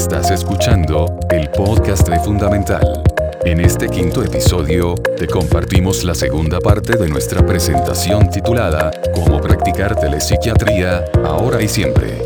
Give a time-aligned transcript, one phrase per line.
[0.00, 3.02] Estás escuchando el podcast de Fundamental.
[3.44, 9.94] En este quinto episodio, te compartimos la segunda parte de nuestra presentación titulada Cómo practicar
[10.00, 12.16] telepsiquiatría ahora y siempre.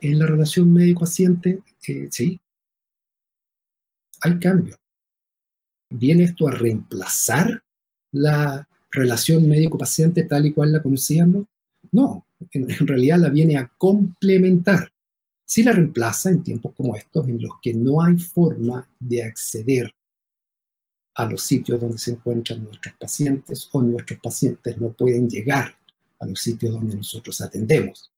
[0.00, 2.40] en la relación médico-paciente, eh, sí,
[4.20, 4.78] hay cambios.
[5.90, 7.62] ¿Viene esto a reemplazar
[8.12, 11.46] la relación médico-paciente tal y cual la conocíamos?
[11.92, 14.92] No, en, en, realidad la viene a complementar.
[15.44, 19.92] Sí la reemplaza en tiempos como estos, en los que no hay forma de acceder
[21.14, 25.76] a los sitios donde se encuentran nuestros pacientes o nuestros pacientes no pueden llegar
[26.20, 28.10] a los sitios donde nosotros atendemos.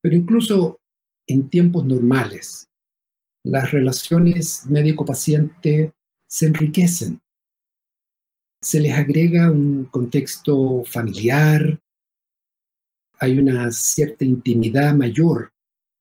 [0.00, 0.80] Pero incluso
[1.26, 2.68] en tiempos normales,
[3.44, 5.92] las relaciones médico-paciente
[6.28, 7.20] se enriquecen.
[8.60, 11.80] Se les agrega un contexto familiar,
[13.18, 15.52] hay una cierta intimidad mayor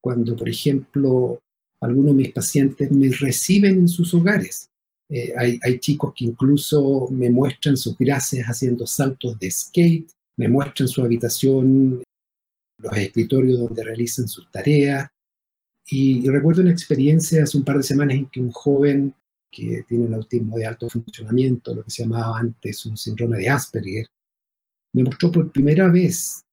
[0.02, 1.40] cuando, por ejemplo,
[1.80, 4.70] algunos de mis pacientes me reciben en sus hogares.
[5.09, 10.48] Eh, hay, hay, chicos que incluso me muestran sus gracias haciendo saltos de skate, me
[10.48, 12.02] muestran su habitación
[12.82, 15.10] los escritorios donde realizan sus tareas.
[15.88, 19.14] Y, y, recuerdo una experiencia hace un par de semanas en que un joven
[19.52, 23.50] que tiene un autismo de alto funcionamiento, lo que se llamaba antes un síndrome de
[23.50, 24.08] Asperger,
[24.94, 26.46] me mostró por primera vez,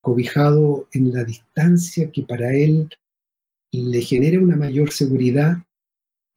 [0.00, 2.88] cobijado en la distancia que para él
[3.72, 5.58] le genera una mayor seguridad,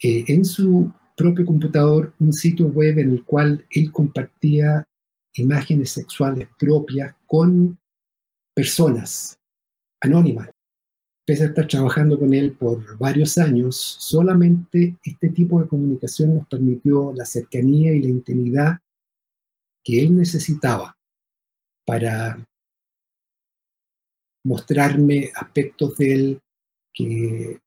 [0.01, 4.85] eh, en su propio computador un sitio web en el cual él compartía
[5.33, 7.77] imágenes sexuales propias con
[8.55, 9.37] personas
[10.01, 10.49] anónimas.
[11.27, 16.47] Pese a estar trabajando con él por varios años, solamente este tipo de comunicación nos
[16.47, 18.79] permitió la cercanía y la intimidad
[19.83, 20.95] que él necesitaba
[21.85, 22.43] para
[24.43, 26.41] mostrarme aspectos de él
[26.93, 27.59] que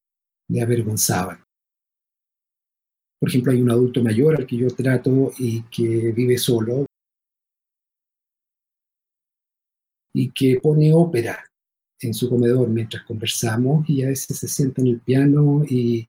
[0.48, 1.44] le avergonzaban.
[3.20, 6.86] Por ejemplo, hay un adulto mayor al que yo trato y que vive solo,
[10.18, 11.38] y que pone ópera
[12.00, 16.08] en su comedor mientras conversamos y a veces se sienta en el piano y,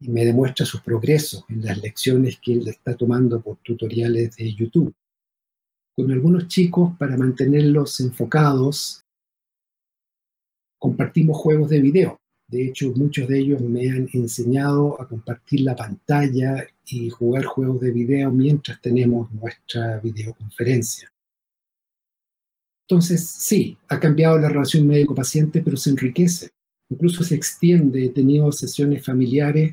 [0.00, 4.92] me demuestra sus progresos en las lecciones que él está tomando por tutoriales de YouTube.
[5.96, 9.02] Con algunos chicos, para mantenerlos enfocados,
[10.78, 12.20] compartimos juegos de video.
[12.48, 17.80] De hecho, muchos de ellos me han enseñado a compartir la pantalla y jugar juegos
[17.80, 21.13] de video mientras tenemos nuestra videoconferencia.
[22.88, 26.50] Entonces, sí, ha cambiado la relación médico-paciente, pero se enriquece.
[26.90, 28.04] Incluso se extiende.
[28.04, 29.72] He tenido sesiones familiares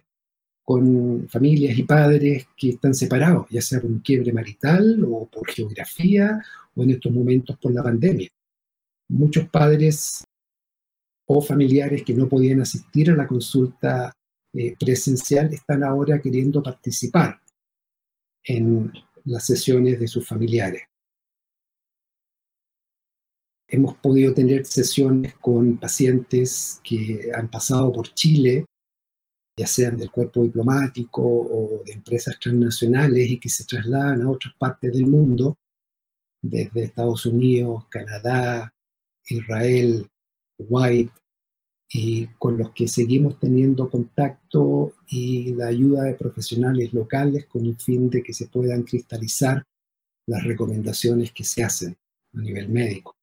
[0.63, 5.49] con familias y padres que están separados, ya sea por un quiebre marital o por
[5.49, 6.41] geografía
[6.75, 8.29] o en estos momentos por la pandemia.
[9.09, 10.23] Muchos padres
[11.25, 14.13] o familiares que no podían asistir a la consulta
[14.53, 17.41] eh, presencial están ahora queriendo participar
[18.43, 18.91] en
[19.25, 20.90] las sesiones de sus familiares
[23.71, 28.65] hemos podido tener sesiones con pacientes que han pasado por Chile,
[29.57, 34.53] ya sean del cuerpo diplomático o de empresas transnacionales y que se trasladan a otras
[34.59, 35.57] partes del mundo,
[36.41, 38.73] desde Estados Unidos, Canadá,
[39.25, 40.07] Israel,
[40.57, 41.11] Kuwait,
[41.93, 47.77] y con los que seguimos teniendo contacto y la ayuda de profesionales locales con el
[47.77, 49.63] fin de que se puedan cristalizar
[50.25, 51.97] las recomendaciones que se hacen
[52.33, 53.15] a nivel médico.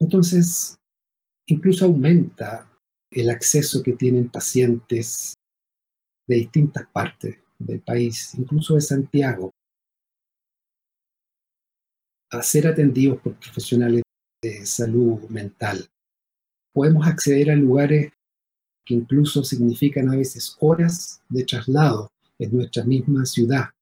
[0.00, 0.76] Entonces,
[1.46, 2.70] incluso aumenta
[3.10, 5.34] el acceso que tienen pacientes
[6.26, 9.50] de distintas partes del país, incluso de Santiago,
[12.30, 14.02] a ser atendidos por profesionales
[14.42, 15.88] de salud mental.
[16.72, 18.12] Podemos acceder a lugares
[18.84, 22.08] que incluso significan a veces horas de traslado
[22.38, 23.73] en nuestra misma ciudad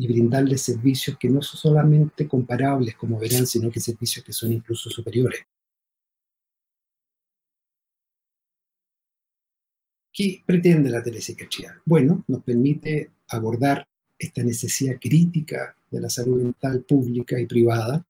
[0.00, 4.50] y brindarles servicios que no son solamente comparables, como verán, sino que servicios que son
[4.50, 5.42] incluso superiores.
[10.10, 11.82] ¿Qué pretende la telepsiquiatría?
[11.84, 13.86] Bueno, nos permite abordar
[14.18, 18.02] esta necesidad crítica de la salud mental pública y privada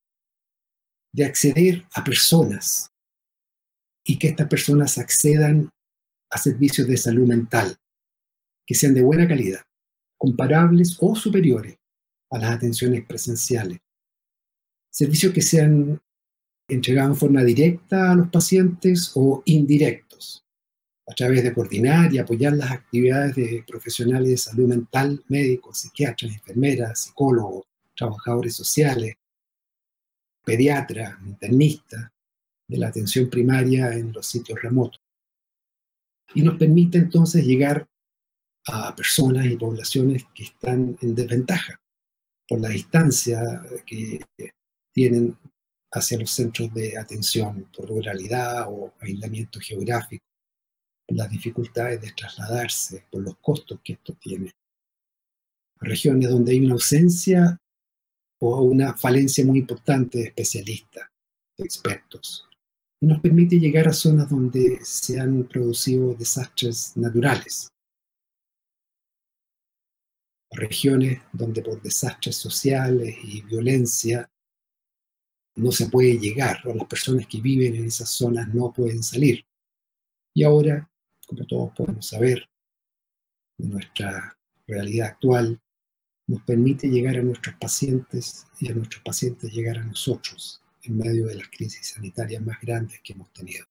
[1.13, 2.93] de acceder a personas
[4.05, 5.69] y que estas personas accedan
[6.31, 7.77] a servicios de salud mental
[8.65, 9.63] que sean de buena calidad,
[10.17, 11.80] comparables o superiores
[12.31, 13.79] a las atenciones presenciales.
[14.91, 16.01] Servicios que sean
[16.69, 20.45] entregados en forma directa a los pacientes o indirectos,
[21.07, 26.33] a través de coordinar y apoyar las actividades de profesionales de salud mental, médicos, psiquiatras,
[26.33, 27.67] enfermeras, psicólogos,
[27.97, 29.15] trabajadores sociales,
[30.45, 32.11] pediatras, internistas,
[32.69, 35.01] de la atención primaria en los sitios remotos.
[36.35, 37.89] Y nos permite entonces llegar
[38.67, 41.81] a personas y poblaciones que están en desventaja
[42.51, 44.19] por la distancia que
[44.93, 45.39] tienen
[45.93, 50.25] hacia los centros de atención por ruralidad o aislamiento geográfico,
[51.07, 54.51] por las dificultades de trasladarse, por los costos que esto tiene.
[55.79, 57.57] Regiones donde hay una ausencia
[58.41, 61.09] o una falencia muy importante de especialistas,
[61.57, 62.49] de expertos.
[63.01, 67.71] Y nos permite llegar a zonas donde se han producido desastres naturales,
[70.51, 74.31] regiones donde por desastres sociales y violencia
[75.57, 79.45] no se puede llegar, o las personas que viven en esas zonas no pueden salir.
[80.35, 80.89] Y ahora,
[81.27, 82.49] como todos podemos saber,
[83.59, 84.37] nuestra
[84.67, 85.61] realidad actual
[86.27, 91.27] nos permite llegar a nuestros pacientes y a nuestros pacientes llegar a nosotros en medio
[91.27, 93.67] de las crisis sanitarias más grandes que hemos tenido.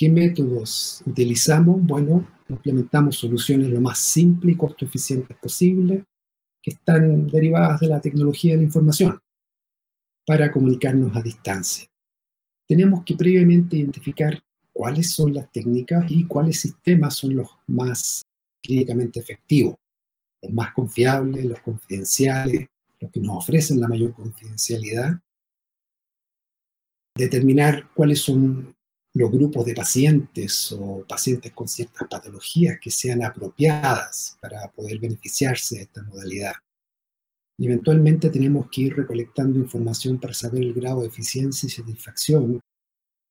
[0.00, 1.76] ¿Qué métodos utilizamos?
[1.82, 6.06] Bueno, implementamos soluciones lo más simples y costo eficientes posible
[6.62, 9.20] que están derivadas de la tecnología de la información
[10.26, 11.86] para comunicarnos a distancia.
[12.66, 14.42] Tenemos que previamente identificar
[14.72, 18.22] cuáles son las técnicas y cuáles sistemas son los más
[18.62, 19.76] clínicamente efectivos,
[20.40, 22.68] los más confiables, los confidenciales,
[23.00, 25.20] los que nos ofrecen la mayor confidencialidad.
[27.14, 28.79] Determinar cuáles son
[29.14, 35.76] los grupos de pacientes o pacientes con ciertas patologías que sean apropiadas para poder beneficiarse
[35.76, 36.54] de esta modalidad.
[37.58, 42.60] Eventualmente tenemos que ir recolectando información para saber el grado de eficiencia y satisfacción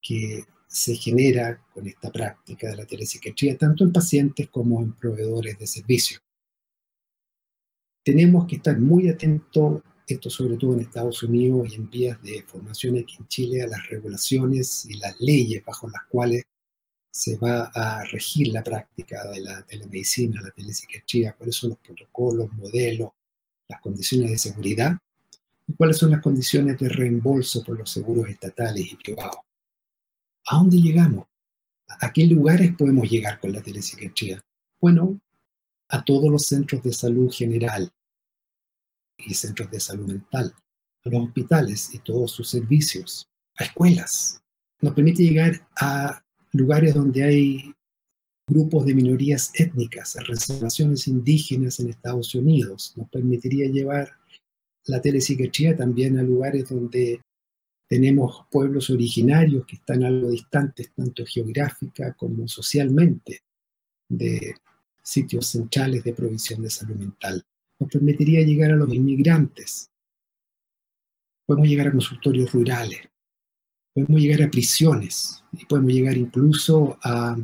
[0.02, 5.58] que se genera con esta práctica de la telepsiquiatría, tanto en pacientes como en proveedores
[5.58, 6.22] de servicios.
[8.04, 9.82] Tenemos que estar muy atentos
[10.14, 13.68] esto sobre todo en Estados Unidos y en vías de formación aquí en Chile, a
[13.68, 16.44] las regulaciones y las leyes bajo las cuales
[17.12, 22.52] se va a regir la práctica de la telemedicina, la telepsiquiatría, cuáles son los protocolos,
[22.54, 23.10] modelos,
[23.68, 24.98] las condiciones de seguridad
[25.68, 29.40] y cuáles son las condiciones de reembolso por los seguros estatales y privados.
[30.48, 31.28] ¿A dónde llegamos?
[31.88, 34.42] ¿A qué lugares podemos llegar con la telepsiquiatría?
[34.80, 35.20] Bueno,
[35.90, 37.92] a todos los centros de salud general,
[39.26, 40.54] y centros de salud mental,
[41.04, 43.28] a los hospitales y todos sus servicios,
[43.58, 44.42] a escuelas.
[44.82, 46.24] Nos permite llegar a
[46.54, 47.74] lugares donde hay
[48.48, 52.94] grupos de minorías étnicas, a reservaciones indígenas en Estados Unidos.
[52.96, 54.12] Nos permitiría llevar
[54.86, 57.22] la telepsiquiatría también a lugares donde
[57.88, 63.42] tenemos pueblos originarios que están algo distantes, tanto geográfica como socialmente,
[64.08, 64.56] de
[65.04, 67.44] sitios centrales de provisión de salud mental
[67.80, 69.90] nos permitiría llegar a los inmigrantes.
[71.46, 73.10] Podemos llegar a consultorios rurales,
[73.94, 77.38] podemos llegar a prisiones podemos llegar incluso a...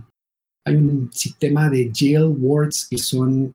[0.68, 3.54] Hay un sistema de jail wards que son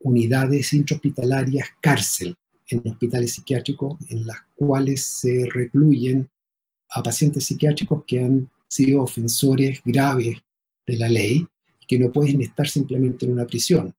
[0.00, 2.34] unidades intrahospitalarias cárcel
[2.68, 6.26] en hospitales psiquiátricos en las cuales se recluyen
[6.88, 10.38] a pacientes psiquiátricos que han sido ofensores graves
[10.86, 11.46] de la ley
[11.86, 13.94] que no pueden estar simplemente en una prisión.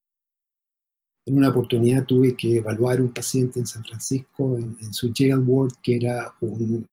[1.27, 5.74] En una oportunidad tuve que evaluar un paciente en San Francisco en, su jail ward
[5.84, 6.88] que era un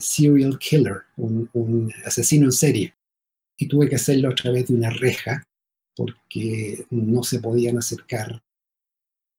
[0.00, 2.94] serial killer, un, asesino en serie.
[3.58, 5.42] Y tuve que hacerlo a través de una reja
[5.96, 8.40] porque no se podían acercar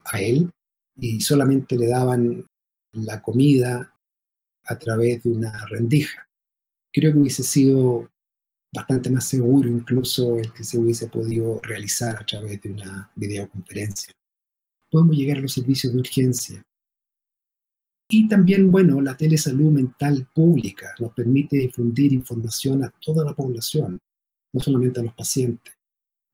[0.03, 0.51] a él
[0.97, 2.45] y solamente le daban
[2.91, 3.93] la comida
[4.65, 6.27] a través de una rendija.
[6.91, 8.09] Creo que hubiese sido
[8.75, 14.13] bastante más seguro incluso el que se hubiese podido realizar a través de una videoconferencia.
[14.91, 16.63] Podemos llegar a los servicios de urgencia.
[18.09, 23.97] Y también, bueno, la telesalud mental pública nos permite difundir información a toda la población,
[24.53, 25.73] no solamente a los pacientes.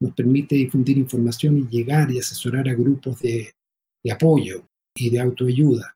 [0.01, 3.53] Nos permite difundir información y llegar y asesorar a grupos de,
[4.03, 5.95] de apoyo y de autoayuda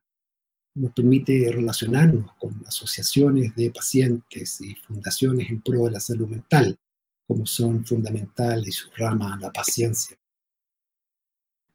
[0.76, 6.78] nos permite relacionarnos con asociaciones de pacientes y fundaciones en pro de la salud mental,
[7.26, 10.16] como son Fundamental y su rama La Paciencia.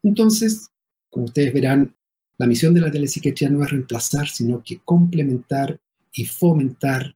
[0.04, 0.70] Entonces,
[1.10, 1.96] como ustedes verán,
[2.38, 5.80] la misión de la telepsiquiatría no es reemplazar, sino que complementar
[6.14, 7.16] y fomentar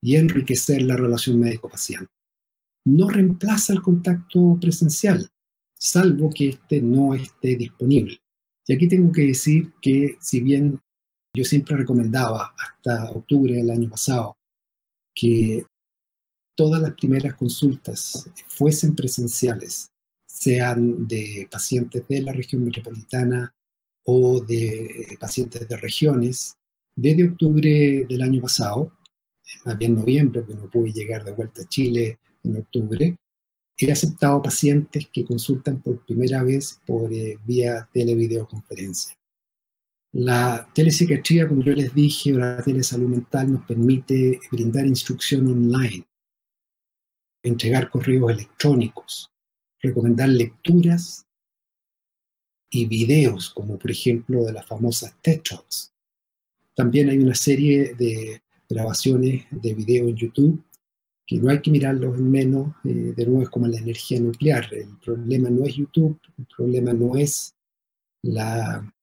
[0.00, 2.10] y enriquecer la relación médico-paciente.
[2.84, 5.30] No reemplaza el contacto presencial,
[5.74, 8.20] salvo que éste no esté disponible.
[8.66, 10.80] Y aquí tengo que decir que si bien
[11.34, 14.36] yo siempre recomendaba hasta octubre del año pasado
[15.14, 15.64] que
[16.56, 19.90] todas las primeras consultas fuesen presenciales,
[20.26, 23.52] sean de pacientes de la región metropolitana
[24.04, 26.56] o de pacientes de regiones,
[26.96, 28.92] desde octubre del año pasado,
[29.64, 33.16] más bien noviembre, porque no pude llegar de vuelta a Chile en octubre,
[33.76, 39.16] he aceptado pacientes que consultan por primera vez por eh, vía televideoconferencia.
[40.14, 46.06] La telepsiquiatría, como yo les dije, o la telesalud mental nos permite brindar instrucción online,
[47.42, 49.32] entregar correos electrónicos,
[49.80, 51.26] recomendar lecturas
[52.70, 55.92] y videos, como por ejemplo de las famosas TED Talks.
[56.76, 60.64] También hay una serie de grabaciones de video en YouTube
[61.26, 64.72] que no hay que mirarlos en menos, eh, de nuevo es como la energía nuclear.
[64.72, 67.56] El problema no es YouTube, el problema no es
[68.22, 68.94] la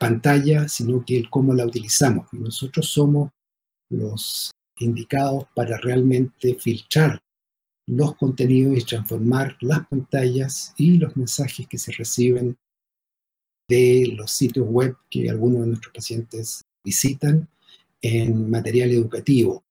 [0.00, 2.26] pantalla, sino que el cómo la utilizamos.
[2.32, 3.30] Nosotros somos
[3.90, 7.20] los indicados para realmente filtrar
[7.86, 12.56] los contenidos y transformar las pantallas y los mensajes que se reciben
[13.68, 17.48] de los sitios web que algunos de nuestros pacientes visitan
[18.00, 19.62] en material educativo.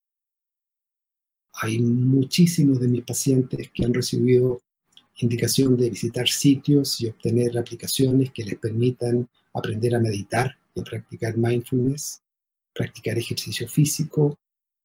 [1.54, 4.62] Hay muchísimos de mis pacientes que han recibido
[5.20, 10.84] indicación de visitar sitios y obtener aplicaciones que les permitan aprender a meditar y a
[10.84, 12.22] practicar mindfulness,
[12.74, 14.38] practicar ejercicio físico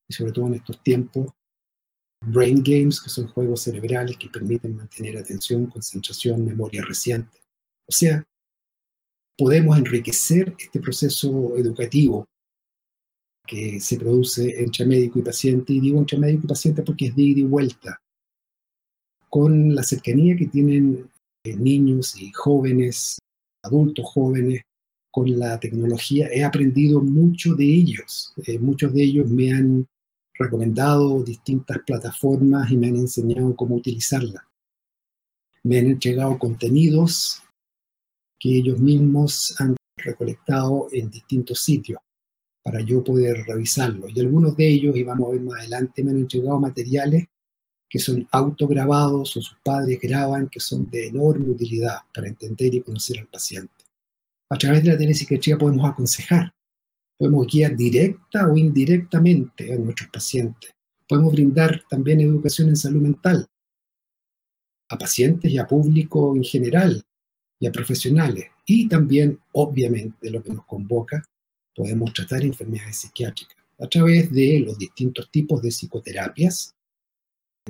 [0.08, 1.32] y sobre todo en estos tiempos,
[2.20, 7.40] brain games, que son juegos cerebrales que permiten mantener atención, concentración, memoria reciente.
[7.86, 8.26] O sea,
[9.36, 12.26] podemos enriquecer este proceso educativo
[13.46, 17.16] que se produce entre médico y paciente, y digo entre médico y paciente porque es
[17.16, 18.00] de ida y vuelta
[19.34, 21.10] con la cercanía que tienen
[21.42, 23.18] eh, niños y jóvenes,
[23.64, 24.62] adultos jóvenes,
[25.10, 28.32] con la tecnología, he aprendido mucho de ellos.
[28.46, 29.86] Eh, muchos de ellos me han
[30.34, 34.44] recomendado distintas plataformas y me han enseñado cómo utilizarlas.
[35.64, 37.42] Me han entregado contenidos
[38.38, 41.98] que ellos mismos han recolectado en distintos sitios
[42.62, 44.12] para yo poder revisarlos.
[44.14, 47.26] Y algunos de ellos, y vamos a ver más adelante, me han entregado materiales
[47.94, 52.80] que son autograbados o sus padres graban, que son de enorme utilidad para entender y
[52.80, 53.84] conocer al paciente.
[54.50, 56.52] A través de la telepsiquiatría podemos aconsejar,
[57.16, 60.72] podemos guiar directa o indirectamente a nuestros pacientes.
[61.08, 63.46] Podemos brindar también educación en salud mental
[64.88, 67.00] a pacientes y a público en general
[67.60, 68.46] y a profesionales.
[68.66, 71.22] Y también, obviamente, lo que nos convoca,
[71.72, 76.74] podemos tratar enfermedades psiquiátricas a través de los distintos tipos de psicoterapias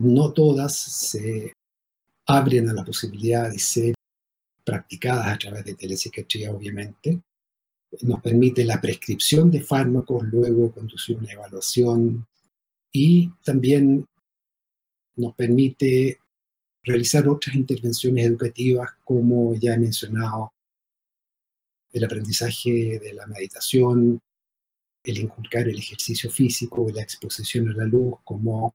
[0.01, 1.53] no todas se
[2.27, 3.95] abren a la posibilidad de ser
[4.65, 7.21] practicadas a través de telepsiquiatría, obviamente.
[8.03, 12.27] Nos permite la prescripción de fármacos, luego conducir una evaluación
[12.93, 14.05] y también
[15.17, 16.19] nos permite
[16.83, 20.53] realizar otras intervenciones educativas, como ya he mencionado,
[21.93, 24.21] el aprendizaje de la meditación,
[25.05, 28.75] el inculcar el ejercicio físico, la exposición a la luz como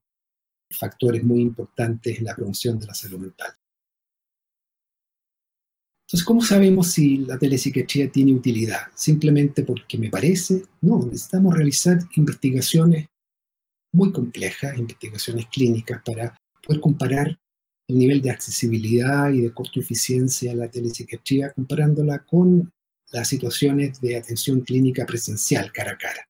[0.70, 3.52] factores muy importantes en la promoción de la salud mental.
[6.06, 8.88] Entonces, ¿cómo sabemos si la telepsiquiatría tiene utilidad?
[8.96, 10.64] ¿Simplemente porque me parece?
[10.80, 13.06] No, necesitamos realizar investigaciones
[13.92, 16.36] muy complejas, investigaciones clínicas, para
[16.66, 17.38] poder comparar
[17.88, 22.72] el nivel de accesibilidad y de costo-eficiencia de la telepsiquiatría, comparándola con
[23.12, 26.24] las situaciones de atención clínica presencial cara a cara.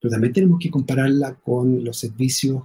[0.00, 2.62] Pero también tenemos que compararla con los servicios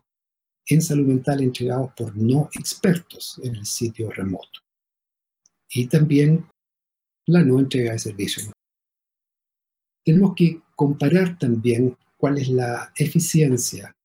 [0.67, 4.59] en salud mental entregados por no expertos en el sitio remoto.
[5.69, 6.45] Y también
[7.25, 8.51] la no entrega de servicios.
[10.05, 13.95] Tenemos que comparar también cuál es la eficiencia,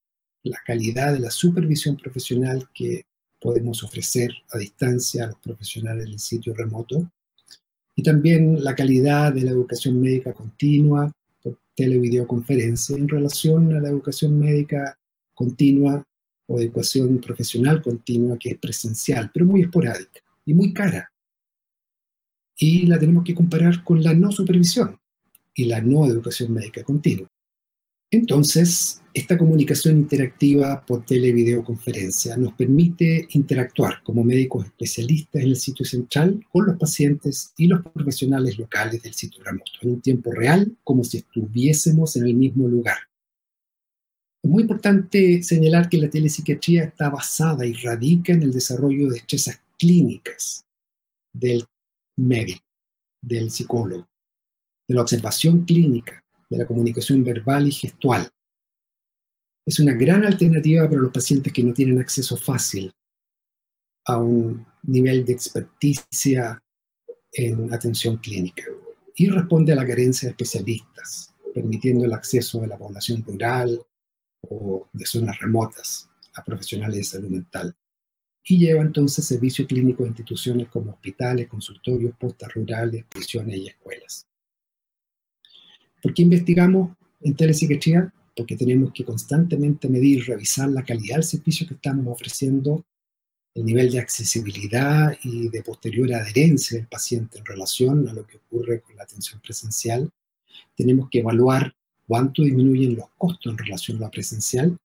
[0.43, 3.03] la calidad de la supervisión profesional que
[3.39, 7.09] podemos ofrecer a distancia a los profesionales del sitio remoto
[7.95, 11.11] y también la calidad de la educación médica continua
[11.41, 14.97] por televideoconferencia en relación a la educación médica
[15.33, 16.03] continua
[16.49, 21.11] o educación profesional continua que es presencial, pero muy esporádica y muy cara.
[22.57, 24.99] Y la tenemos que comparar con la no supervisión
[25.53, 27.27] y la no educación médica continua.
[28.11, 35.85] Entonces, esta comunicación interactiva por televideoconferencia nos permite interactuar como médicos especialistas en el sitio
[35.85, 40.75] central con los pacientes y los profesionales locales del sitio remoto, en un tiempo real,
[40.83, 43.08] como si estuviésemos en el mismo lugar.
[44.41, 49.15] Es muy importante señalar que la telepsiquiatría está basada y radica en el desarrollo de
[49.15, 50.65] destrezas clínicas
[51.33, 51.65] del
[52.17, 52.63] médico,
[53.21, 54.07] del psicólogo,
[54.87, 58.29] de la observación clínica, de la comunicación verbal y gestual,
[59.65, 62.91] Es una gran alternativa para los pacientes que no tienen acceso fácil
[64.05, 66.59] a un nivel de experticia
[67.31, 68.63] en atención clínica
[69.15, 73.79] y responde a la carencia de especialistas, permitiendo el acceso de la población rural
[74.41, 77.75] o de zonas remotas a profesionales de salud mental.
[78.43, 84.25] Y lleva entonces servicio clínico a instituciones como hospitales, consultorios, postas rurales, prisiones y escuelas.
[86.01, 88.11] ¿Por qué investigamos en telepsiquiatría?
[88.35, 92.85] Porque tenemos que constantemente medir, revisar la calidad del servicio que estamos ofreciendo,
[93.53, 98.37] el nivel de accesibilidad y de posterior adherencia del paciente en relación a lo que
[98.37, 100.09] ocurre con la atención presencial.
[100.75, 101.75] Tenemos que evaluar
[102.09, 104.75] cuánto disminuyen los costos en relación a la presencial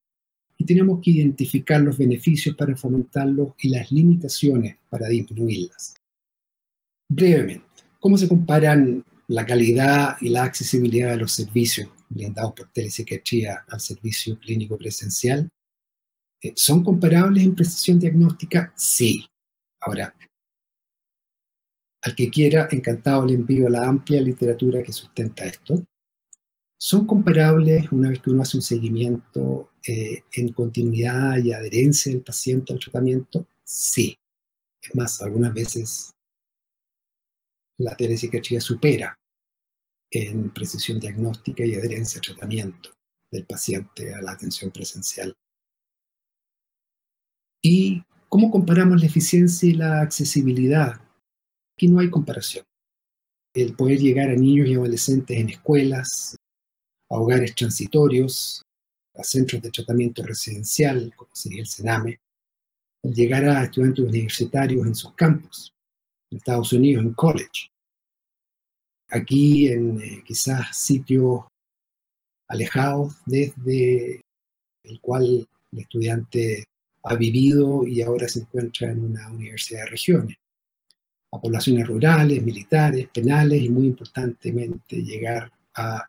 [0.58, 5.94] y tenemos que identificar los beneficios para fomentarlos y las limitaciones para disminuirlas.
[7.08, 7.64] Brevemente,
[7.98, 13.80] ¿cómo se comparan la calidad y la accesibilidad de los servicios brindados por telepsiquiatría al
[13.80, 15.48] servicio clínico presencial?
[16.42, 18.70] Eh, ¿Son comparables en precisión diagnóstica?
[18.76, 19.26] Sí.
[19.80, 20.14] Ahora,
[22.02, 25.82] al que quiera, encantado le envío la amplia literatura que sustenta esto.
[26.86, 32.20] ¿Son comparables una vez que uno hace un seguimiento eh, en continuidad y adherencia del
[32.20, 33.46] paciente al tratamiento?
[33.64, 34.18] Sí.
[34.82, 36.12] Es más, algunas veces
[37.78, 39.18] la telepsiquiatría supera
[40.10, 42.90] en precisión diagnóstica y adherencia al tratamiento
[43.30, 45.34] del paciente a la atención presencial.
[47.62, 51.00] ¿Y cómo comparamos la eficiencia y la accesibilidad?
[51.74, 52.66] Aquí no hay comparación.
[53.54, 56.36] El poder llegar a niños y adolescentes en escuelas,
[57.18, 58.62] hogares transitorios,
[59.14, 62.20] a centros de tratamiento residencial, como sería el CENAME,
[63.02, 65.72] llegar a estudiantes universitarios en sus campos,
[66.30, 67.70] en Estados Unidos, en college.
[69.08, 71.44] Aquí en eh, quizás sitios
[72.48, 74.20] alejados desde
[74.82, 76.64] el cual el estudiante
[77.04, 80.36] ha vivido y ahora se encuentra en una universidad de regiones.
[81.32, 86.06] A poblaciones rurales, militares, penales y muy importantemente llegar a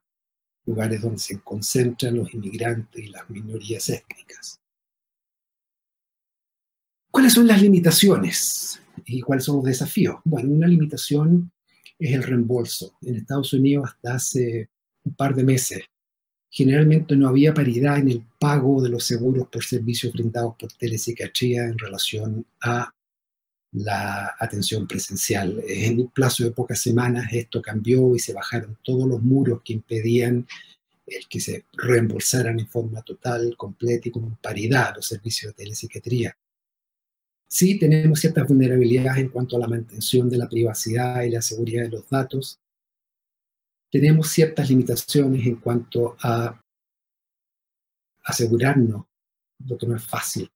[0.66, 4.60] lugares donde se concentran los inmigrantes y las minorías étnicas.
[7.12, 10.18] ¿Cuáles son las limitaciones y cuáles son los desafíos?
[10.24, 11.52] Bueno, una limitación
[11.98, 12.98] es el reembolso.
[13.02, 14.70] En Estados Unidos hasta hace
[15.04, 15.84] un par de meses
[16.56, 21.66] generalmente no había paridad en el pago de los seguros por servicios brindados por telepsiquiatría
[21.66, 22.95] en relación a
[23.76, 25.62] la atención presencial.
[25.68, 29.74] En un plazo de pocas semanas esto cambió y se bajaron todos los muros que
[29.74, 30.48] impedían
[31.06, 36.36] el que se reembolsaran en forma total, completa y con paridad los servicios de telepsiquiatría.
[37.48, 41.84] Sí tenemos ciertas vulnerabilidades en cuanto a la mantención de la privacidad y la seguridad
[41.84, 42.60] de los datos,
[43.92, 46.60] tenemos ciertas limitaciones en cuanto a
[48.24, 49.06] asegurarnos,
[49.66, 50.50] lo que no es fácil,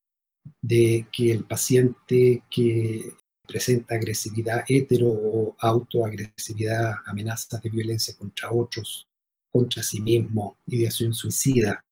[0.62, 3.14] de que el paciente que
[3.48, 9.08] presenta agresividad hetero o autoagresividad, amenazas de violencia contra otros,
[9.52, 11.84] contra sí mismo, ideación suicida,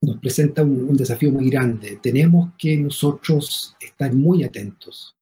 [0.00, 1.98] nos presenta un, un, desafío muy grande.
[2.02, 5.14] Tenemos que nosotros estar muy atentos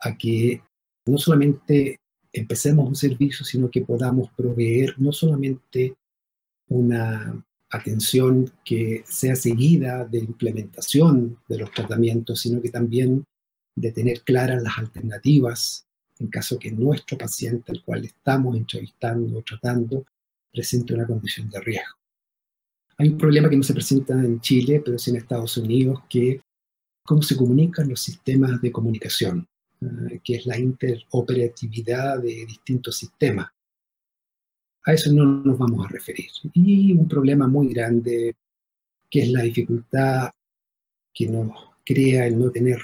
[0.00, 0.62] a que
[1.06, 1.98] no solamente
[2.32, 5.94] empecemos un servicio, sino que podamos proveer no solamente
[6.68, 13.24] una atención que sea seguida de implementación de los tratamientos, sino que también
[13.76, 15.86] de tener claras las alternativas
[16.18, 20.04] en caso que nuestro paciente al cual estamos entrevistando o tratando
[20.52, 21.96] presente una condición de riesgo.
[22.98, 26.40] Hay un problema que no se presenta en Chile, pero sí en Estados Unidos, que
[27.06, 29.46] cómo se comunican los sistemas de comunicación.
[29.82, 33.48] Eh, que es la interoperatividad de distintos sistemas.
[34.84, 36.30] A eso no nos vamos a referir.
[36.54, 38.34] Y un problema muy grande,
[39.10, 40.30] que es la dificultad
[41.12, 41.52] que nos
[41.84, 42.78] crea el no tener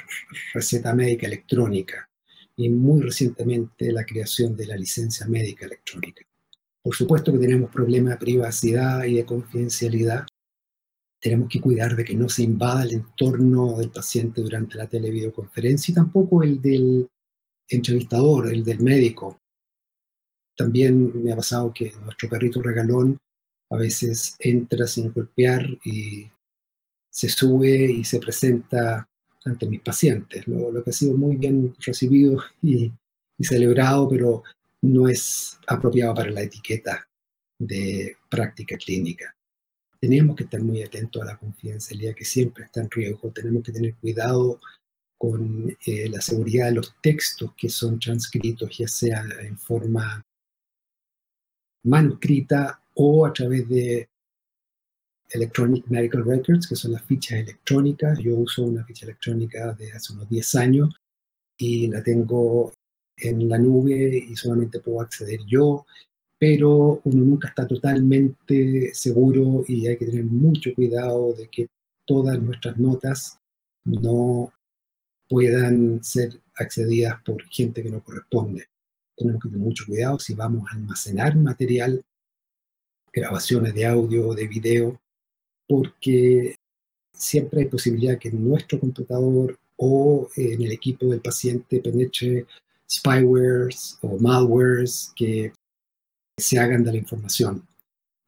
[0.53, 2.09] receta médica electrónica
[2.57, 6.25] y muy recientemente la creación de la licencia médica electrónica.
[6.83, 10.27] Por supuesto que tenemos problemas de privacidad y de confidencialidad,
[11.21, 15.93] tenemos que cuidar de que no se invada el entorno del paciente durante la televideoconferencia
[15.93, 17.09] y tampoco el del
[17.69, 19.41] entrevistador, el del médico.
[20.57, 23.19] También me ha pasado que nuestro perrito regalón
[23.71, 26.31] a veces entra sin golpear y
[27.11, 29.09] se sube y se presenta
[29.45, 32.93] ante mis pacientes, lo, que ha sido muy bien recibido y,
[33.39, 34.43] y celebrado, pero
[34.83, 37.07] no es apropiado para la etiqueta
[37.59, 39.35] de práctica clínica.
[40.01, 43.73] Tenemos que estar muy atentos a la confidencialidad que siempre está en riesgo, tenemos que
[43.73, 44.61] tener cuidado
[45.19, 50.26] con eh, la seguridad de los textos que son transcritos, ya sea en forma
[51.87, 54.09] manuscrita o a través de
[55.31, 58.19] Electronic Medical Records, que son las fichas electrónicas.
[58.19, 60.95] Yo uso una ficha electrónica de hace unos 10 años
[61.59, 62.73] y la tengo
[63.17, 65.87] en la nube y solamente puedo acceder yo,
[66.39, 71.69] pero uno nunca está totalmente seguro y hay que tener mucho cuidado de que
[72.07, 73.39] todas nuestras notas
[73.85, 74.53] no
[75.29, 78.67] puedan ser accedidas por gente que no corresponde.
[79.17, 82.05] Tenemos que tener mucho cuidado si vamos a almacenar material,
[83.13, 85.01] grabaciones de audio o de video,
[85.67, 86.55] porque
[87.13, 92.47] siempre hay posibilidad que nuestro computador o en el equipo del paciente penetre
[92.91, 95.53] spywares o malwares que
[96.39, 97.67] se hagan de la información.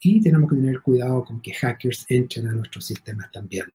[0.00, 3.66] Y tenemos que tener cuidado con que hackers entren a nuestros sistemas también.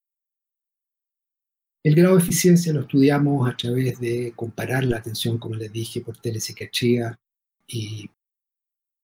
[1.84, 6.00] El grado de eficiencia lo estudiamos a través de comparar la atención, como les dije,
[6.00, 7.20] por telepsiquiatría
[7.68, 8.10] y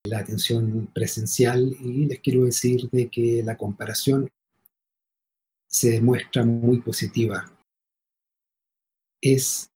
[0.05, 1.75] la atención presencial.
[1.81, 4.29] Y les quiero decir de que la comparación
[5.67, 7.51] se demuestra muy positiva.
[9.21, 9.69] Es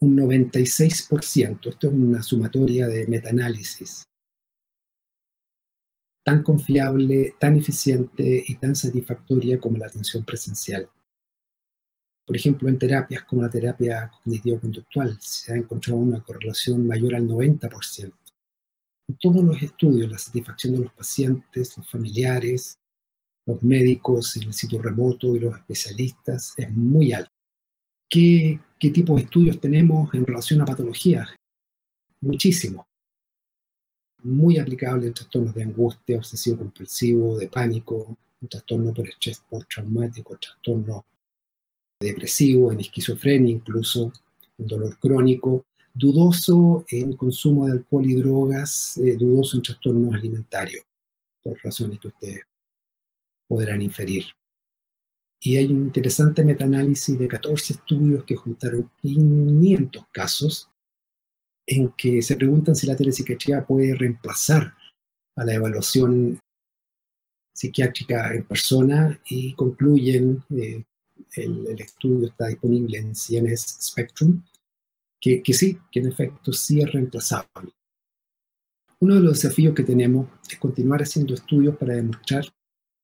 [0.00, 4.04] un 96%, esto es una sumatoria de metaanálisis,
[6.22, 10.90] tan confiable, tan eficiente y tan satisfactoria como la atención presencial.
[12.34, 17.28] Por ejemplo, en terapias como la terapia cognitivo-conductual se ha encontrado una correlación mayor al
[17.28, 18.12] 90%.
[19.06, 22.76] En todos los estudios, la satisfacción de los pacientes, los familiares,
[23.46, 27.30] los médicos el sitio remoto y los especialistas es muy alta.
[28.10, 31.28] ¿Qué, qué tipo de estudios tenemos en relación a patologías?
[32.20, 32.84] Muchísimo.
[34.24, 38.18] Muy aplicable en trastornos de angustia, obsesivo compulsivo, de pánico,
[38.50, 41.06] trastorno por estrés postraumático, trastorno
[42.04, 44.12] depresivo, en esquizofrenia incluso,
[44.58, 50.84] en dolor crónico, dudoso en consumo de alcohol y drogas, eh, dudoso en trastornos alimentarios,
[51.42, 52.40] por razones que ustedes
[53.48, 54.24] podrán inferir.
[55.40, 60.70] Y hay un interesante metaanálisis de 14 estudios que juntaron 500 casos
[61.66, 64.74] en que se preguntan si la telepsiquiatría puede reemplazar
[65.36, 66.38] a la evaluación
[67.54, 70.82] psiquiátrica en persona y concluyen eh,
[71.36, 74.42] el, estudio está disponible en CNS Spectrum,
[75.20, 77.72] que, que sí, que en efecto sí es reemplazable.
[79.00, 82.44] Uno de los desafíos que tenemos es continuar haciendo estudios para demostrar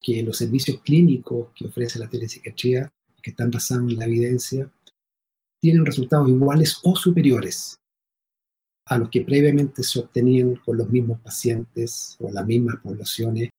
[0.00, 2.90] que los servicios clínicos que ofrece la telepsiquiatría,
[3.22, 4.72] que están basados en la evidencia,
[5.60, 7.76] tienen resultados iguales o superiores
[8.86, 13.50] a los que previamente se obtenían con los mismos pacientes o las mismas poblaciones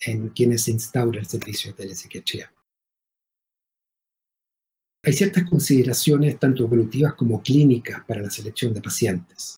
[0.00, 2.52] en quienes se instaura el servicio de telepsiquiatría.
[5.02, 9.56] Hay ciertas consideraciones, tanto evolutivas como clínicas, para la selección de pacientes.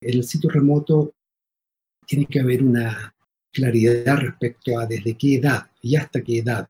[0.00, 1.12] En el sitio remoto
[2.06, 3.12] tiene que haber una
[3.52, 6.68] claridad respecto a desde qué edad y hasta qué edad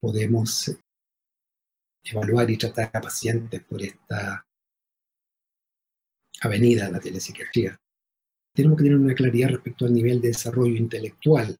[0.00, 0.72] podemos
[2.04, 4.46] evaluar y tratar a pacientes por esta
[6.42, 7.76] avenida de la telepsiquiatría.
[8.54, 11.56] Tenemos que tener una claridad respecto al nivel de desarrollo intelectual,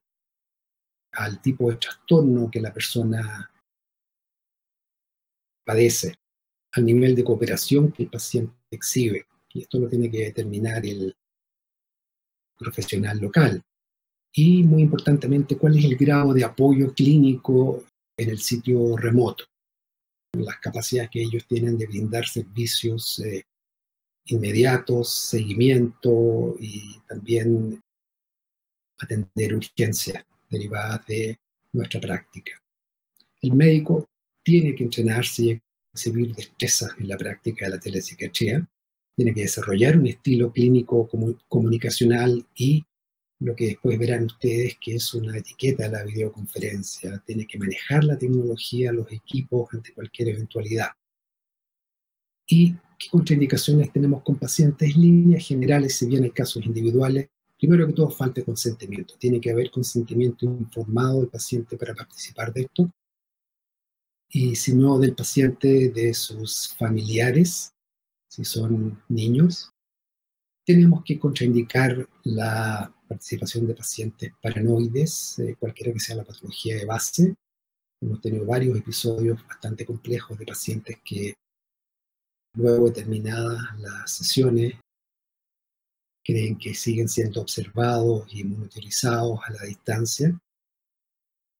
[1.11, 3.51] al tipo de trastorno que la persona
[5.67, 6.15] padece,
[6.71, 9.27] al nivel de cooperación que el paciente exhibe.
[9.53, 11.13] Y esto lo tiene que determinar el
[12.57, 13.61] profesional local.
[14.31, 17.83] Y muy importantemente, cuál es el grado de apoyo clínico
[18.15, 19.43] en el sitio remoto,
[20.37, 23.43] las capacidades que ellos tienen de brindar servicios eh,
[24.25, 27.81] inmediatos, seguimiento y también
[28.99, 31.39] atender urgencias derivadas de
[31.73, 32.51] nuestra práctica.
[33.41, 34.07] El médico
[34.47, 35.61] tiene que entrenarse y
[35.93, 38.65] exhibir destrezas en la práctica de la telepsiquiatría,
[39.13, 41.09] tiene que desarrollar un estilo clínico
[41.49, 42.85] comunicacional y
[43.39, 48.05] lo que después verán ustedes que es una etiqueta de la videoconferencia, tiene que manejar
[48.05, 50.91] la tecnología, los equipos ante cualquier eventualidad.
[52.47, 54.95] ¿Y qué contraindicaciones tenemos con pacientes?
[54.95, 57.27] Líneas generales, si bien hay casos individuales,
[57.59, 59.15] primero que todo falta consentimiento.
[59.19, 62.89] Tiene que haber consentimiento informado del paciente para participar de esto
[64.29, 67.73] y si no del paciente, de sus familiares,
[68.27, 69.71] si son niños.
[70.65, 76.85] Tenemos que contraindicar la participación de pacientes paranoides, eh, cualquiera que sea la patología de
[76.85, 77.35] base.
[78.01, 81.33] Hemos tenido varios episodios bastante complejos de pacientes que
[82.55, 84.73] luego de terminadas las sesiones
[86.23, 90.37] creen que siguen siendo observados y monitorizados a la distancia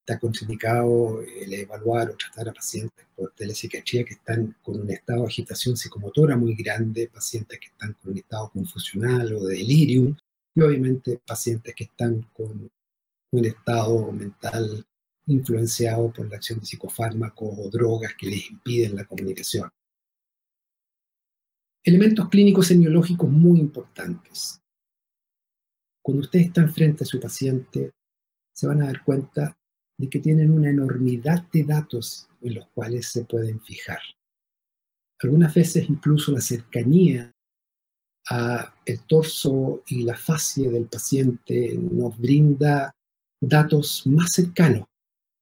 [0.07, 5.23] está contraindicado el evaluar o tratar a pacientes por telepsiquiatría que están con un estado
[5.23, 10.15] de agitación psicomotora muy grande, pacientes que están con un estado confusional o de delirium,
[10.55, 12.71] y obviamente pacientes que están con
[13.33, 14.85] un estado mental
[15.25, 19.69] influenciado por la acción de psicofármacos o drogas que les impiden la comunicación.
[21.83, 24.61] Elementos clínicos semiológicos muy importantes.
[26.01, 27.91] Cuando usted está frente a su paciente,
[28.55, 29.56] se van a dar cuenta
[29.97, 33.99] de que tienen una enormidad de datos en los cuales se pueden fijar.
[35.19, 37.31] Algunas veces incluso la cercanía
[38.29, 42.93] a el torso y la fascia del paciente nos brinda
[43.41, 44.85] datos más cercanos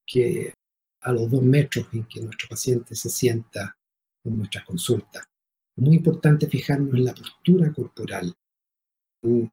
[0.06, 0.54] que
[1.02, 3.76] a los dos metros en que nuestro paciente se sienta
[4.24, 5.24] en nuestra consulta.
[5.76, 8.34] Es muy importante fijarnos en la postura corporal,
[9.24, 9.52] en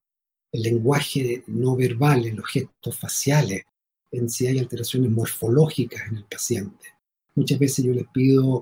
[0.53, 3.65] el lenguaje no verbal, en los gestos faciales,
[4.13, 6.87] en si hay alteraciones morfológicas en el paciente.
[7.35, 8.59] Muchas veces yo les pido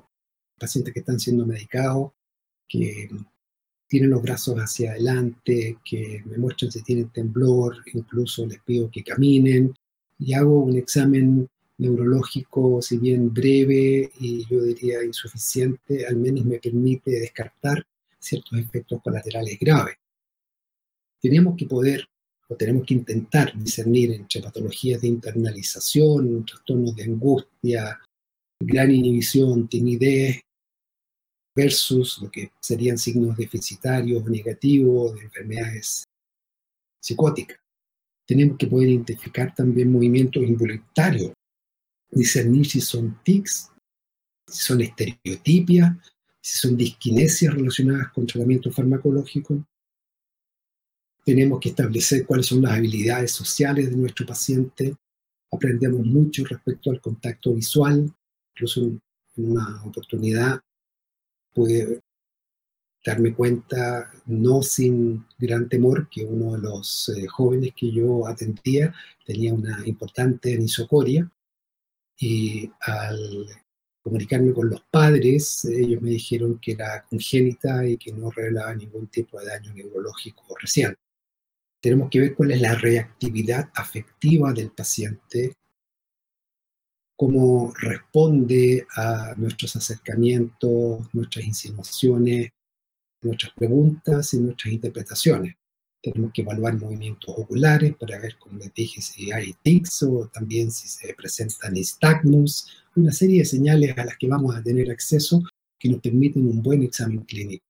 [0.56, 2.12] a pacientes que están siendo medicados
[2.68, 3.10] que
[3.88, 9.02] tienen los brazos hacia adelante, que me muestren si tienen temblor, incluso les pido que
[9.02, 9.74] caminen
[10.16, 16.60] y hago un examen neurológico, si bien breve y yo diría insuficiente, al menos me
[16.60, 17.84] permite descartar
[18.18, 19.96] ciertos efectos colaterales graves.
[21.20, 22.06] Tenemos que poder
[22.50, 28.00] o tenemos que intentar discernir entre patologías de internalización, trastornos de angustia,
[28.60, 30.40] gran inhibición, timidez,
[31.54, 36.04] versus lo que serían signos deficitarios negativos de enfermedades
[37.00, 37.58] psicóticas.
[38.26, 41.32] Tenemos que poder identificar también movimientos involuntarios,
[42.10, 43.70] discernir si son tics,
[44.48, 45.96] si son estereotipias,
[46.42, 49.64] si son disquinesias relacionadas con tratamiento farmacológico.
[51.24, 54.96] Tenemos que establecer cuáles son las habilidades sociales de nuestro paciente.
[55.52, 58.12] Aprendemos mucho respecto al contacto visual.
[58.54, 59.00] Incluso en
[59.36, 60.60] una oportunidad
[61.52, 62.00] pude
[63.04, 68.94] darme cuenta, no sin gran temor, que uno de los eh, jóvenes que yo atendía
[69.24, 71.30] tenía una importante anisocoria
[72.18, 73.46] y al
[74.02, 79.08] comunicarme con los padres, ellos me dijeron que era congénita y que no revelaba ningún
[79.08, 81.00] tipo de daño neurológico reciente.
[81.80, 85.54] Tenemos que ver cuál es la reactividad afectiva del paciente
[87.20, 92.48] cómo responde a nuestros acercamientos, nuestras insinuaciones,
[93.20, 95.54] nuestras preguntas y nuestras interpretaciones.
[96.02, 100.70] Tenemos que evaluar movimientos oculares para ver, como les dije, si hay tics o también
[100.70, 105.42] si se presentan nystagmus, una serie de señales a las que vamos a tener acceso
[105.78, 107.66] que nos permiten un buen examen clínico.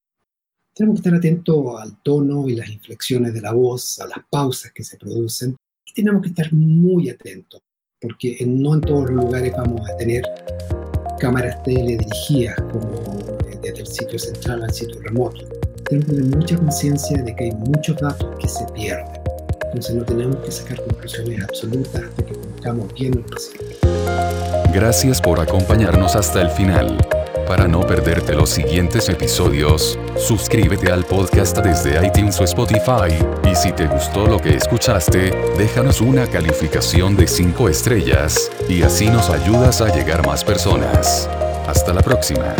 [0.80, 4.72] Tenemos que estar atentos al tono y las inflexiones de la voz, a las pausas
[4.72, 7.60] que se producen, y tenemos que estar muy atentos
[8.00, 10.22] porque no en todos los lugares vamos a tener
[11.18, 12.94] cámaras teledirigidas como
[13.46, 15.46] eh, desde el sitio central al sitio remoto.
[15.84, 19.20] Tenemos que tener mucha conciencia de que hay muchos datos que se pierden.
[19.66, 23.76] Entonces no tenemos que sacar conclusiones absolutas hasta que conozcamos bien el paciente.
[24.72, 26.96] Gracias por acompañarnos hasta el final.
[27.50, 33.72] Para no perderte los siguientes episodios, suscríbete al podcast desde iTunes o Spotify, y si
[33.72, 39.80] te gustó lo que escuchaste, déjanos una calificación de 5 estrellas, y así nos ayudas
[39.80, 41.28] a llegar más personas.
[41.66, 42.54] Hasta la próxima.